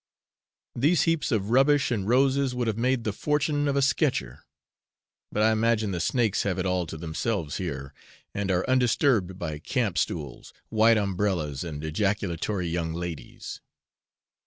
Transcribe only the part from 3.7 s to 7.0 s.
a sketcher; but I imagine the snakes have it all to